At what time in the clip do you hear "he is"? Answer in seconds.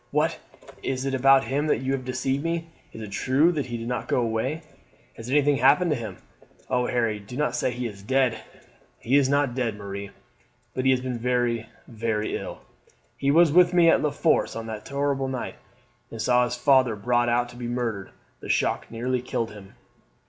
7.69-8.01, 8.97-9.29